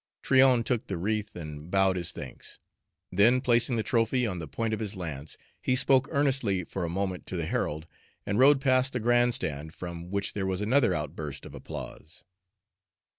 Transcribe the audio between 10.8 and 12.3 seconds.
outburst of applause.